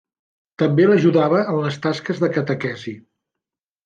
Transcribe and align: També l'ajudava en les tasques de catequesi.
També 0.61 0.85
l'ajudava 0.87 1.41
en 1.51 1.57
les 1.65 1.77
tasques 1.83 2.21
de 2.23 2.31
catequesi. 2.39 2.95